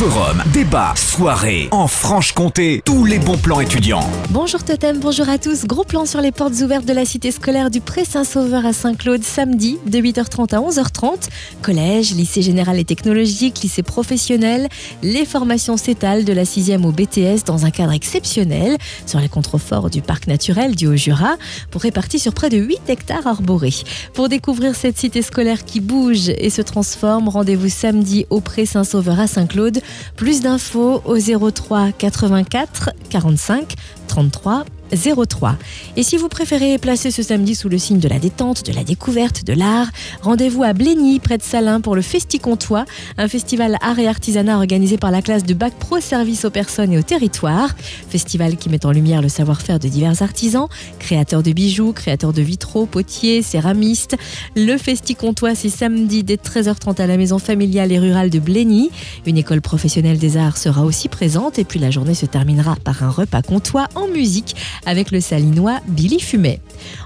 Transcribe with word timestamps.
Forum, 0.00 0.42
débat, 0.54 0.94
soirée, 0.96 1.68
en 1.72 1.86
Franche-Comté, 1.86 2.80
tous 2.86 3.04
les 3.04 3.18
bons 3.18 3.36
plans 3.36 3.60
étudiants. 3.60 4.08
Bonjour 4.30 4.64
Totem, 4.64 4.98
bonjour 4.98 5.28
à 5.28 5.36
tous. 5.36 5.66
Gros 5.66 5.84
plan 5.84 6.06
sur 6.06 6.22
les 6.22 6.32
portes 6.32 6.54
ouvertes 6.62 6.86
de 6.86 6.94
la 6.94 7.04
cité 7.04 7.30
scolaire 7.30 7.68
du 7.68 7.82
Pré-Saint-Sauveur 7.82 8.64
à 8.64 8.72
Saint-Claude 8.72 9.22
samedi 9.22 9.76
de 9.84 9.98
8h30 9.98 10.54
à 10.54 10.60
11h30. 10.60 11.28
Collège, 11.60 12.14
lycée 12.14 12.40
général 12.40 12.78
et 12.78 12.86
technologique, 12.86 13.60
lycée 13.60 13.82
professionnel, 13.82 14.70
les 15.02 15.26
formations 15.26 15.76
s'étalent 15.76 16.24
de 16.24 16.32
la 16.32 16.44
6e 16.44 16.86
au 16.86 16.92
BTS 16.92 17.44
dans 17.44 17.66
un 17.66 17.70
cadre 17.70 17.92
exceptionnel 17.92 18.78
sur 19.04 19.20
les 19.20 19.28
contreforts 19.28 19.90
du 19.90 20.00
parc 20.00 20.28
naturel 20.28 20.76
du 20.76 20.86
Haut-Jura 20.86 21.36
pour 21.70 21.82
répartis 21.82 22.18
sur 22.18 22.32
près 22.32 22.48
de 22.48 22.56
8 22.56 22.88
hectares 22.88 23.26
arborés. 23.26 23.74
Pour 24.14 24.30
découvrir 24.30 24.74
cette 24.76 24.96
cité 24.96 25.20
scolaire 25.20 25.62
qui 25.66 25.80
bouge 25.80 26.30
et 26.30 26.48
se 26.48 26.62
transforme, 26.62 27.28
rendez-vous 27.28 27.68
samedi 27.68 28.24
au 28.30 28.40
Pré-Saint-Sauveur 28.40 29.20
à 29.20 29.26
Saint-Claude. 29.26 29.82
Plus 30.16 30.40
d'infos 30.40 31.02
au 31.04 31.18
03 31.50 31.92
84 31.92 32.90
45 33.10 33.74
33 34.08 34.64
03. 34.94 35.56
Et 35.96 36.02
si 36.02 36.16
vous 36.16 36.28
préférez 36.28 36.78
placer 36.78 37.10
ce 37.10 37.22
samedi 37.22 37.54
sous 37.54 37.68
le 37.68 37.78
signe 37.78 37.98
de 37.98 38.08
la 38.08 38.18
détente, 38.18 38.64
de 38.66 38.72
la 38.72 38.84
découverte, 38.84 39.44
de 39.44 39.52
l'art, 39.52 39.88
rendez-vous 40.22 40.62
à 40.62 40.72
Blény, 40.72 41.20
près 41.20 41.38
de 41.38 41.42
Salins, 41.42 41.80
pour 41.80 41.94
le 41.94 42.02
Festi-Comtois, 42.02 42.84
un 43.18 43.28
festival 43.28 43.76
art 43.80 43.98
et 43.98 44.08
artisanat 44.08 44.56
organisé 44.56 44.98
par 44.98 45.10
la 45.10 45.22
classe 45.22 45.44
de 45.44 45.54
Bac 45.54 45.74
Pro 45.74 46.00
Service 46.00 46.44
aux 46.44 46.50
personnes 46.50 46.92
et 46.92 46.98
aux 46.98 47.02
territoires. 47.02 47.74
Festival 48.08 48.56
qui 48.56 48.68
met 48.68 48.84
en 48.86 48.92
lumière 48.92 49.22
le 49.22 49.28
savoir-faire 49.28 49.78
de 49.78 49.88
divers 49.88 50.22
artisans, 50.22 50.68
créateurs 50.98 51.42
de 51.42 51.52
bijoux, 51.52 51.92
créateurs 51.92 52.32
de 52.32 52.42
vitraux, 52.42 52.86
potiers, 52.86 53.42
céramistes. 53.42 54.16
Le 54.56 54.76
Festi-Comtois, 54.76 55.54
c'est 55.54 55.68
samedi 55.68 56.24
dès 56.24 56.36
13h30 56.36 57.00
à 57.00 57.06
la 57.06 57.16
maison 57.16 57.38
familiale 57.38 57.92
et 57.92 57.98
rurale 57.98 58.30
de 58.30 58.38
Blény. 58.38 58.90
Une 59.26 59.38
école 59.38 59.60
professionnelle 59.60 60.18
des 60.18 60.36
arts 60.36 60.56
sera 60.56 60.84
aussi 60.84 61.08
présente 61.08 61.58
et 61.58 61.64
puis 61.64 61.78
la 61.78 61.90
journée 61.90 62.14
se 62.14 62.26
terminera 62.26 62.76
par 62.76 63.02
un 63.02 63.10
repas 63.10 63.42
comtois 63.42 63.88
en 63.94 64.08
musique 64.08 64.56
avec 64.86 65.10
le 65.10 65.20
salinois 65.20 65.80
Billy 65.88 66.20
Fumet. 66.20 66.60